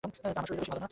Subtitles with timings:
[0.29, 0.87] আমার শরীরও বেশি ভালো না।